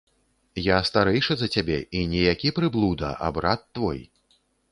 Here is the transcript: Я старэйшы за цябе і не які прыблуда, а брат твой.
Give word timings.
Я 0.67 0.77
старэйшы 0.89 1.33
за 1.41 1.49
цябе 1.57 1.77
і 1.99 2.01
не 2.15 2.23
які 2.33 2.53
прыблуда, 2.61 3.09
а 3.27 3.31
брат 3.39 3.59
твой. 3.79 3.99